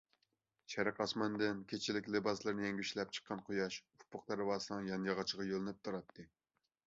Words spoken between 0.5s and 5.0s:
شەرق ئاسمىنىدىن كېچىلىك لىباسلىرىنى يەڭگۈشلەپ چىققان قۇياش ئۇپۇق دەرۋازىسىنىڭ